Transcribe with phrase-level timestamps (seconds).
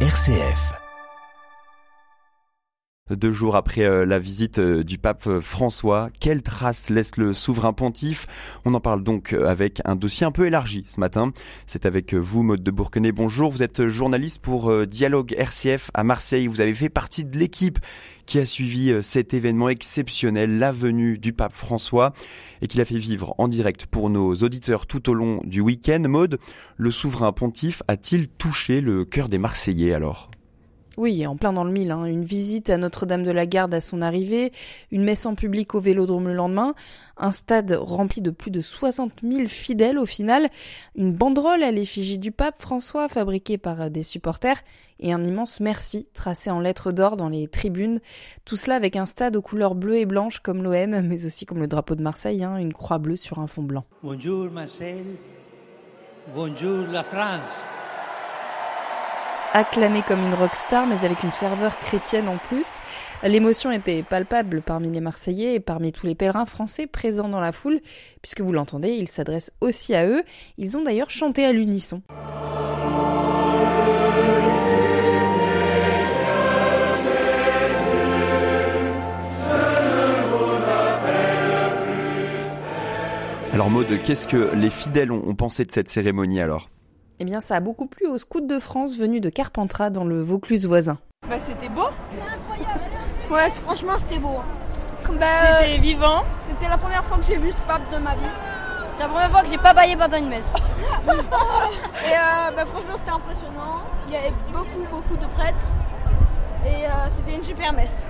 [0.00, 0.85] RCF.
[3.08, 7.34] Deux jours après euh, la visite euh, du pape euh, François, quelle trace laisse le
[7.34, 8.26] souverain pontife?
[8.64, 11.30] On en parle donc avec un dossier un peu élargi ce matin.
[11.68, 13.12] C'est avec vous, Maude de Bourquenet.
[13.12, 16.48] Bonjour, vous êtes journaliste pour Dialogue RCF à Marseille.
[16.48, 17.78] Vous avez fait partie de l'équipe
[18.26, 22.12] qui a suivi cet événement exceptionnel, la venue du pape François,
[22.60, 26.02] et qui l'a fait vivre en direct pour nos auditeurs tout au long du week-end.
[26.08, 26.40] Maude,
[26.76, 30.28] le souverain pontife a-t-il touché le cœur des Marseillais alors?
[30.96, 31.90] Oui, en plein dans le mille.
[31.90, 32.04] Hein.
[32.04, 34.52] Une visite à Notre-Dame de la Garde à son arrivée,
[34.90, 36.74] une messe en public au Vélodrome le lendemain,
[37.16, 40.48] un stade rempli de plus de 60 000 fidèles au final,
[40.94, 44.62] une banderole à l'effigie du pape François fabriquée par des supporters
[44.98, 48.00] et un immense merci tracé en lettres d'or dans les tribunes.
[48.44, 51.58] Tout cela avec un stade aux couleurs bleues et blanches comme l'OM, mais aussi comme
[51.58, 53.84] le drapeau de Marseille, hein, une croix bleue sur un fond blanc.
[54.02, 55.16] Bonjour Marseille,
[56.34, 57.68] bonjour la France
[59.52, 62.76] acclamé comme une rockstar, mais avec une ferveur chrétienne en plus.
[63.22, 67.52] L'émotion était palpable parmi les Marseillais et parmi tous les pèlerins français présents dans la
[67.52, 67.80] foule,
[68.22, 70.22] puisque vous l'entendez, il s'adresse aussi à eux.
[70.58, 72.02] Ils ont d'ailleurs chanté à l'unisson.
[83.52, 86.68] Alors Maud, qu'est-ce que les fidèles ont pensé de cette cérémonie alors?
[87.18, 90.22] Eh bien, ça a beaucoup plu aux scouts de France venus de Carpentras dans le
[90.22, 90.98] Vaucluse voisin.
[91.28, 91.88] Bah, c'était beau.
[92.10, 92.84] C'était incroyable.
[93.30, 94.36] Ouais, franchement, c'était beau.
[95.18, 95.26] Bah,
[95.60, 96.24] c'était vivant.
[96.42, 98.28] C'était la première fois que j'ai vu ce pape de ma vie.
[98.94, 100.52] C'est la première fois que j'ai pas baillé pendant une messe.
[101.06, 103.82] et euh, bah, franchement, c'était impressionnant.
[104.08, 105.64] Il y avait beaucoup, beaucoup de prêtres.
[106.66, 108.04] Et euh, c'était une super messe.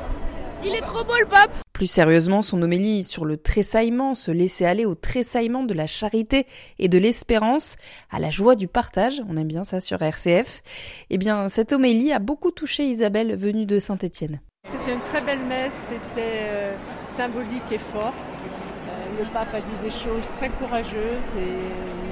[0.64, 4.64] Il est trop beau le pape plus sérieusement, son homélie sur le tressaillement, se laisser
[4.64, 6.46] aller au tressaillement de la charité
[6.78, 7.76] et de l'espérance,
[8.10, 10.62] à la joie du partage, on aime bien ça sur RCF,
[11.10, 14.40] eh bien cette homélie a beaucoup touché Isabelle venue de Saint-Étienne.
[14.72, 16.76] C'était une très belle messe, c'était euh,
[17.10, 18.14] symbolique et fort.
[18.14, 21.52] Euh, le pape a dit des choses très courageuses et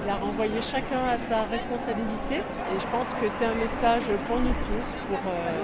[0.04, 2.34] il a renvoyé chacun à sa responsabilité.
[2.34, 5.62] Et je pense que c'est un message pour nous tous, pour euh,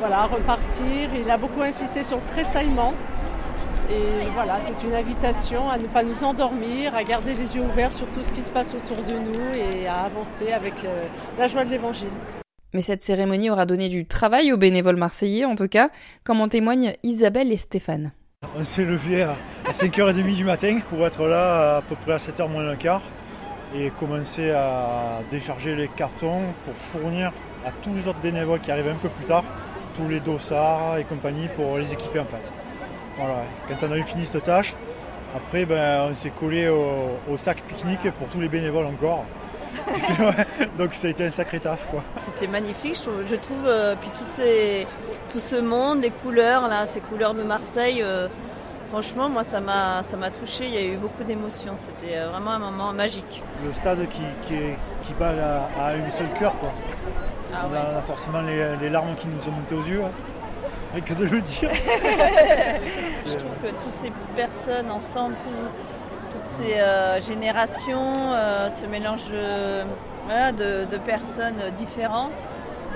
[0.00, 1.10] voilà, repartir.
[1.14, 2.92] Il a beaucoup insisté sur le tressaillement.
[3.88, 7.92] Et voilà, c'est une invitation à ne pas nous endormir, à garder les yeux ouverts
[7.92, 11.04] sur tout ce qui se passe autour de nous et à avancer avec euh,
[11.38, 12.10] la joie de l'évangile.
[12.74, 15.90] Mais cette cérémonie aura donné du travail aux bénévoles marseillais, en tout cas,
[16.24, 18.12] comme en témoignent Isabelle et Stéphane.
[18.58, 19.36] On s'est levé à
[19.70, 23.02] 5h30 du matin pour être là à peu près à 7h moins le quart
[23.74, 27.32] et commencer à décharger les cartons pour fournir
[27.64, 29.44] à tous les autres bénévoles qui arrivent un peu plus tard
[29.96, 32.52] tous les dossards et compagnie pour les équiper en fait.
[33.16, 33.44] Voilà.
[33.68, 34.74] Quand on a eu fini cette tâche,
[35.34, 39.24] après ben, on s'est collé au, sac pique-nique pour tous les bénévoles encore.
[40.78, 42.02] donc ça a été un sacré taf quoi.
[42.16, 44.86] C'était magnifique, je trouve, euh, puis ces,
[45.30, 48.28] tout ce monde, les couleurs là, ces couleurs de Marseille, euh,
[48.88, 52.30] franchement moi ça m'a ça m'a touché, il y a eu beaucoup d'émotions, c'était euh,
[52.30, 53.42] vraiment un moment magique.
[53.62, 55.34] Le stade qui, qui, bat
[55.78, 56.70] à, une seule cœur quoi.
[57.52, 60.02] Ah on, a, forcément les, larmes qui nous sont montées aux yeux.
[60.02, 60.10] Hein
[61.02, 61.70] que de le dire.
[63.26, 65.34] je trouve que toutes ces personnes ensemble,
[66.30, 72.48] toutes ces euh, générations, euh, ce mélange de, personnes différentes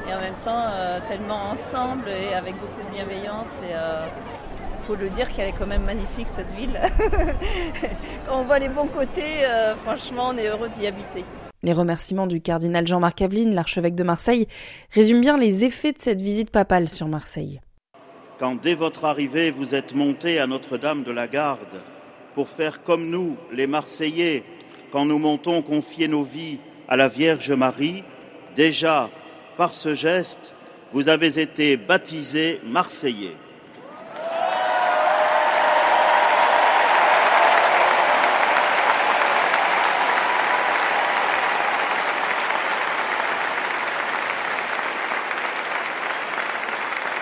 [0.09, 3.61] et en même temps euh, tellement ensemble et avec beaucoup de bienveillance.
[3.63, 6.79] Et il faut le dire qu'elle est quand même magnifique cette ville.
[8.27, 9.45] Quand on voit les bons côtés,
[9.85, 11.25] franchement, on est heureux d'y habiter.
[11.63, 14.49] Les remerciements du cardinal Jean-Marc Aveline, l'archevêque de Marseille,
[14.91, 17.61] résument bien les effets de cette visite papale sur Marseille
[18.41, 21.83] quand dès votre arrivée vous êtes monté à Notre-Dame de la Garde
[22.35, 24.45] pour faire comme nous, les Marseillais,
[24.91, 26.59] quand nous montons confier nos vies
[26.89, 28.03] à la Vierge Marie,
[28.57, 29.11] déjà
[29.59, 30.55] par ce geste,
[30.95, 33.37] vous avez été baptisés Marseillais.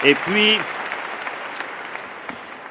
[0.05, 0.59] Et puis,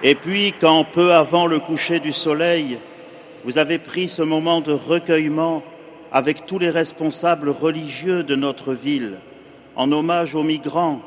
[0.03, 2.77] et puis, quand peu avant le coucher du soleil,
[3.43, 5.63] vous avez pris ce moment de recueillement
[6.11, 9.17] avec tous les responsables religieux de notre ville,
[9.75, 11.01] en hommage aux migrants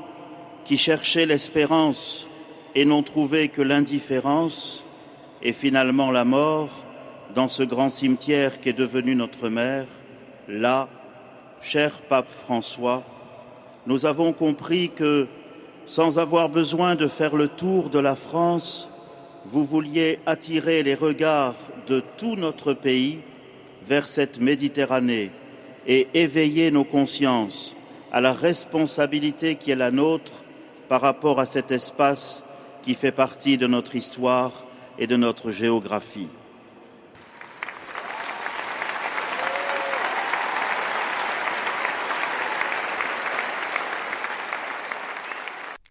[0.65, 2.29] qui cherchaient l'espérance
[2.75, 4.85] et n'ont trouvé que l'indifférence
[5.43, 6.85] et finalement la mort
[7.35, 9.87] dans ce grand cimetière qui est devenu notre mère,
[10.49, 10.89] là,
[11.61, 13.03] cher pape François,
[13.87, 15.27] nous avons compris que
[15.91, 18.89] sans avoir besoin de faire le tour de la France,
[19.45, 21.57] vous vouliez attirer les regards
[21.89, 23.23] de tout notre pays
[23.85, 25.33] vers cette Méditerranée
[25.89, 27.75] et éveiller nos consciences
[28.13, 30.45] à la responsabilité qui est la nôtre
[30.89, 32.45] par rapport à cet espace
[32.85, 34.67] qui fait partie de notre histoire
[34.97, 36.29] et de notre géographie.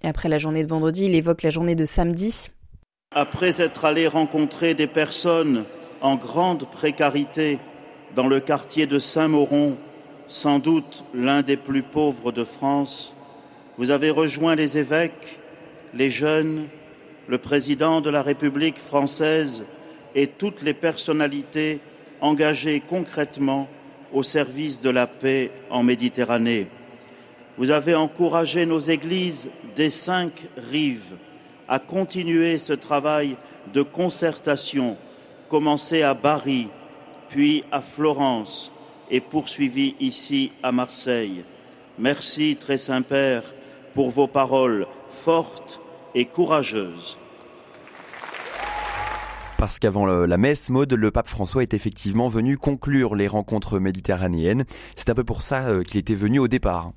[0.09, 2.49] Après la journée de vendredi, il évoque la journée de samedi.
[3.11, 5.65] Après être allé rencontrer des personnes
[6.01, 7.59] en grande précarité
[8.15, 9.77] dans le quartier de Saint-Mauron,
[10.27, 13.15] sans doute l'un des plus pauvres de France,
[13.77, 15.39] vous avez rejoint les évêques,
[15.93, 16.67] les jeunes,
[17.27, 19.65] le président de la République française
[20.15, 21.79] et toutes les personnalités
[22.21, 23.67] engagées concrètement
[24.11, 26.67] au service de la paix en Méditerranée.
[27.59, 31.17] Vous avez encouragé nos églises des cinq rives
[31.67, 33.35] à continuer ce travail
[33.73, 34.95] de concertation
[35.49, 36.69] commencé à Bari,
[37.27, 38.71] puis à Florence
[39.11, 41.43] et poursuivi ici à Marseille.
[41.97, 43.43] Merci, Très Saint-Père,
[43.93, 45.81] pour vos paroles fortes
[46.15, 47.19] et courageuses.
[49.57, 54.63] Parce qu'avant la messe, mode, le pape François est effectivement venu conclure les rencontres méditerranéennes.
[54.95, 56.93] C'est un peu pour ça euh, qu'il était venu au départ.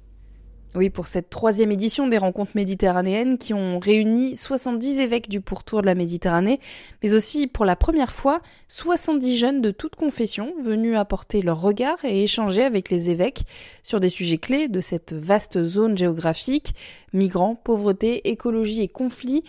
[0.75, 5.83] Oui, pour cette troisième édition des rencontres méditerranéennes qui ont réuni 70 évêques du pourtour
[5.83, 6.61] de la Méditerranée,
[7.03, 12.03] mais aussi pour la première fois 70 jeunes de toutes confessions venus apporter leur regard
[12.07, 13.43] et échanger avec les évêques
[13.83, 16.75] sur des sujets clés de cette vaste zone géographique,
[17.13, 19.45] migrants, pauvreté, écologie et conflits.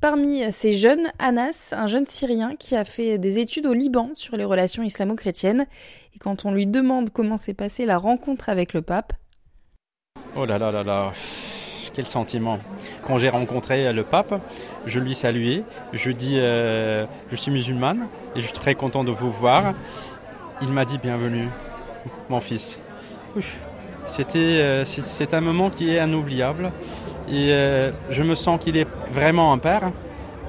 [0.00, 4.36] Parmi ces jeunes, Anas, un jeune Syrien qui a fait des études au Liban sur
[4.36, 5.66] les relations islamo-chrétiennes,
[6.14, 9.12] et quand on lui demande comment s'est passée la rencontre avec le pape,
[10.36, 11.12] Oh là là là là,
[11.94, 12.58] quel sentiment.
[13.06, 14.40] Quand j'ai rencontré le pape,
[14.86, 19.10] je lui saluais, je dis euh, je suis musulmane et je suis très content de
[19.10, 19.72] vous voir.
[20.62, 21.48] Il m'a dit bienvenue,
[22.28, 22.78] mon fils.
[24.04, 26.72] C'était euh, c'est un moment qui est inoubliable
[27.28, 29.90] et euh, je me sens qu'il est vraiment un père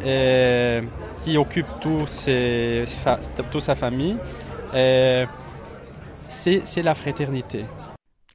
[0.05, 0.81] et,
[1.23, 4.17] qui occupe toute sa famille.
[6.27, 7.65] C'est la fraternité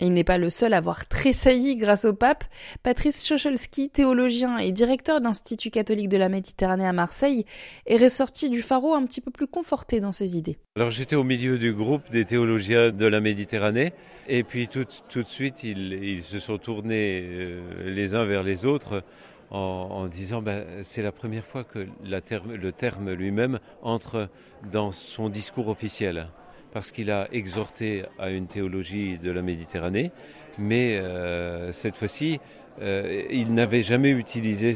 [0.05, 2.45] il n'est pas le seul à avoir tressailli grâce au pape.
[2.83, 7.45] Patrice Chocholski, théologien et directeur d'Institut catholique de la Méditerranée à Marseille,
[7.87, 10.59] est ressorti du pharo un petit peu plus conforté dans ses idées.
[10.77, 13.93] Alors j'étais au milieu du groupe des théologiens de la Méditerranée
[14.29, 18.67] et puis tout, tout de suite ils, se sont tournés euh, les uns vers les
[18.67, 19.03] autres
[19.51, 24.29] en, disant ben, c'est la première fois que le terme lui-même entre
[24.73, 26.29] dans son discours officiel
[26.75, 30.11] parce qu'il a exhorté à une théologie de la Méditerranée,
[30.59, 32.41] mais euh, cette fois-ci,
[32.83, 34.75] euh, il n'avait jamais utilisé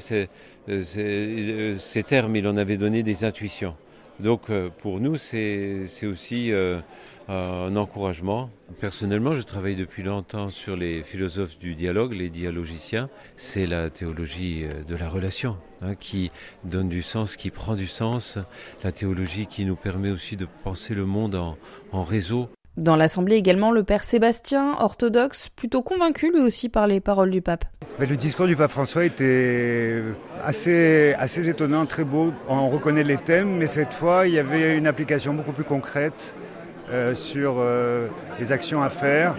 [0.68, 3.74] euh, ces, termes, il en avait donné des intuitions.
[4.20, 4.50] Donc
[4.80, 6.52] pour nous, c'est aussi
[7.28, 8.50] un encouragement.
[8.80, 13.10] Personnellement, je travaille depuis longtemps sur les philosophes du dialogue, les dialogiciens.
[13.36, 16.30] C'est la théologie euh, de la relation hein, qui
[16.64, 18.38] donne du sens, qui prend du sens.
[18.82, 21.34] La théologie qui nous permet aussi de penser le monde
[21.92, 22.48] en réseau.
[22.78, 27.42] Dans l'Assemblée également, le père Sébastien, orthodoxe, plutôt convaincu lui aussi par les paroles du
[27.42, 27.64] pape.
[27.98, 30.00] le discours du pape François était
[30.40, 32.32] assez, étonnant, très beau.
[32.48, 36.36] On reconnaît les thèmes, mais cette fois, il y avait une application beaucoup plus concrète.
[36.90, 38.08] Euh, sur euh,
[38.40, 39.36] les actions à faire.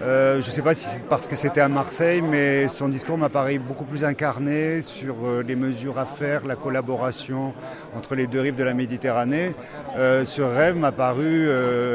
[0.00, 3.18] Euh, je ne sais pas si c'est parce que c'était à Marseille, mais son discours
[3.18, 7.52] m'a paru beaucoup plus incarné sur les mesures à faire, la collaboration
[7.96, 9.54] entre les deux rives de la Méditerranée.
[9.96, 11.48] ce rêve m'a paru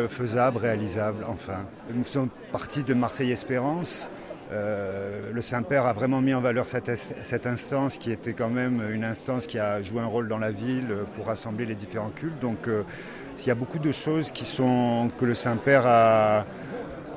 [0.10, 1.66] faisable, réalisable, enfin.
[1.94, 4.10] Nous sommes partis de Marseille Espérance.
[4.52, 9.06] le Saint-Père a vraiment mis en valeur cette, cette, instance qui était quand même une
[9.06, 12.40] instance qui a joué un rôle dans la ville pour rassembler les différents cultes.
[12.42, 12.68] Donc
[13.40, 16.46] il y a beaucoup de choses qui sont, que le Saint-Père a,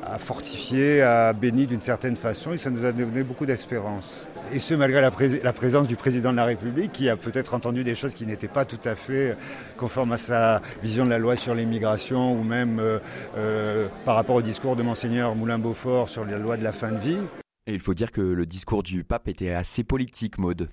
[0.07, 4.27] a fortifié, a béni d'une certaine façon et ça nous a donné beaucoup d'espérance.
[4.53, 5.11] Et ce, malgré la,
[5.43, 8.49] la, présence du président de la République qui a peut-être entendu des choses qui n'étaient
[8.49, 9.37] pas tout à fait
[9.77, 12.99] conformes à sa vision de la loi sur l'immigration ou même euh,
[13.37, 16.99] euh, par rapport au discours de Monseigneur Moulin-Beaufort sur la loi de la fin de
[16.99, 17.19] vie.
[17.67, 20.69] Et il faut dire que le discours du pape était assez politique, Maude.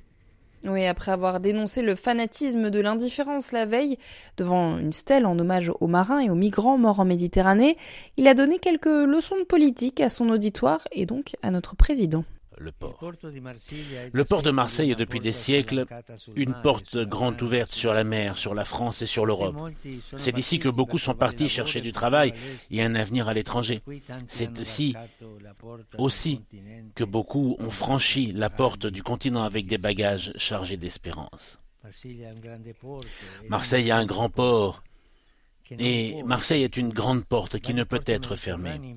[0.66, 3.98] Oui, après avoir dénoncé le fanatisme de l'indifférence la veille,
[4.38, 7.78] devant une stèle en hommage aux marins et aux migrants morts en Méditerranée,
[8.16, 12.24] il a donné quelques leçons de politique à son auditoire et donc à notre président
[12.58, 13.00] le port.
[14.12, 15.86] Le port de Marseille est depuis des siècles
[16.36, 19.56] une porte grande ouverte sur la mer, sur la France et sur l'Europe.
[20.18, 22.34] C'est d'ici que beaucoup sont partis chercher du travail
[22.72, 23.82] et un avenir à l'étranger.
[24.28, 24.96] C'est ici
[25.98, 26.42] aussi
[26.96, 31.60] que beaucoup ont franchi la porte du continent avec des bagages chargés d'espérance.
[33.50, 34.84] Marseille a un grand port
[35.72, 38.96] Et Marseille est une grande porte qui ne peut être fermée.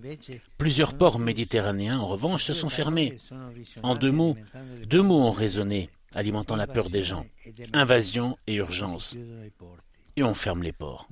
[0.58, 3.18] Plusieurs ports méditerranéens, en revanche, se sont fermés.
[3.82, 4.36] En deux mots,
[4.86, 7.26] deux mots ont résonné, alimentant la peur des gens.
[7.72, 9.16] Invasion et urgence.
[10.18, 11.08] Et on ferme les ports.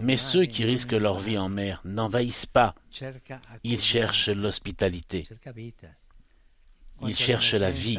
[0.00, 2.74] Mais ceux qui risquent leur vie en mer n'envahissent pas.
[3.64, 5.26] Ils cherchent l'hospitalité.
[7.02, 7.98] Ils cherchent la vie.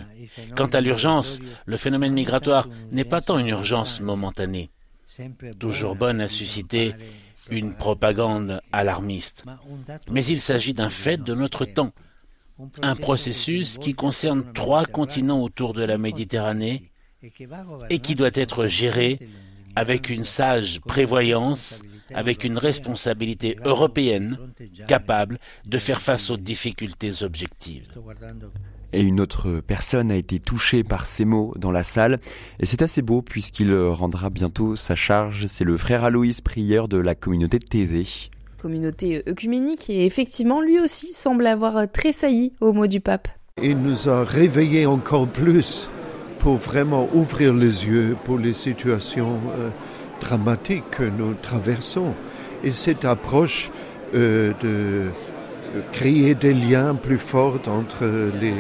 [0.56, 4.72] Quant à l'urgence, le phénomène migratoire n'est pas tant une urgence momentanée
[5.60, 6.94] toujours bonne à susciter
[7.50, 9.46] une propagande alarmiste.
[10.12, 11.94] Mais il s'agit d'un fait de notre temps,
[12.82, 16.92] un processus qui concerne trois continents autour de la Méditerranée
[17.90, 19.20] et qui doit être géré
[19.76, 21.82] avec une sage prévoyance,
[22.14, 24.38] avec une responsabilité européenne
[24.88, 27.88] capable de faire face aux difficultés objectives.
[28.94, 32.20] Et une autre personne a été touchée par ces mots dans la salle.
[32.60, 35.48] Et c'est assez beau puisqu'il rendra bientôt sa charge.
[35.48, 38.30] C'est le frère Aloïs, prieur de la communauté de Thésée.
[38.62, 43.28] Communauté œcuménique et effectivement lui aussi semble avoir tressailli au mot du pape.
[43.62, 45.90] Il nous a réveillés encore plus
[46.40, 49.40] pour vraiment ouvrir les yeux pour les situations
[50.18, 52.14] euh, dramatiques que nous traversons.
[52.64, 53.72] Et cette approche
[54.14, 55.10] euh, de
[55.92, 58.06] créer des liens plus forts entre
[58.40, 58.54] les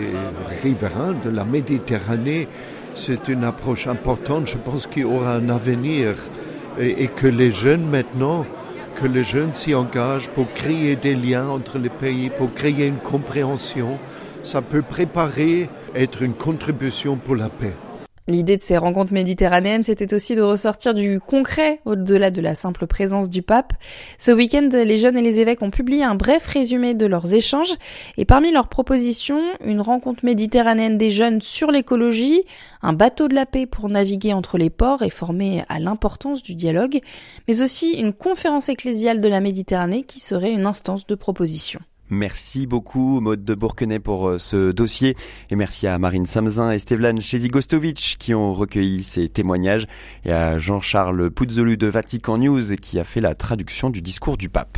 [0.61, 2.47] riverains de la Méditerranée.
[2.95, 4.47] C'est une approche importante.
[4.47, 6.15] Je pense qu'il y aura un avenir
[6.79, 8.45] et, que les jeunes maintenant,
[8.95, 12.97] que les jeunes s'y engagent pour créer des liens entre les pays, pour créer une
[12.97, 13.97] compréhension.
[14.43, 17.73] Ça peut préparer, être une contribution pour la paix.
[18.29, 22.85] L'idée de ces rencontres méditerranéennes, c'était aussi de ressortir du concret au-delà de la simple
[22.85, 23.71] présence du pape.
[24.17, 27.73] Ce week-end, les jeunes et les évêques ont publié un bref résumé de leurs échanges
[28.17, 32.43] et parmi leurs propositions, une rencontre méditerranéenne des jeunes sur l'écologie,
[32.81, 36.53] un bateau de la paix pour naviguer entre les ports et former à l'importance du
[36.53, 36.99] dialogue,
[37.47, 41.79] mais aussi une conférence ecclésiale de la Méditerranée qui serait une instance de proposition.
[42.09, 45.15] Merci beaucoup Maud de Bourquenet pour euh, ce dossier
[45.49, 49.87] et merci à Marine Samzin et Stevlan Chezigostovic qui ont recueilli ces témoignages
[50.23, 54.47] et à Jean-Charles Puzzolu de Vatican News qui a fait la traduction du discours du
[54.47, 54.77] pape.